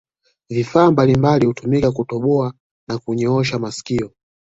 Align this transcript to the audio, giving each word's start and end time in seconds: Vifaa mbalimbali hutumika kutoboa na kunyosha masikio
Vifaa 0.49 0.91
mbalimbali 0.91 1.45
hutumika 1.45 1.91
kutoboa 1.91 2.53
na 2.89 2.97
kunyosha 2.97 3.59
masikio 3.59 4.11